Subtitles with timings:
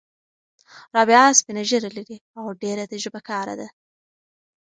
[0.95, 3.67] رابعه سپینه ږیره لري او ډېره تجربه کاره ده.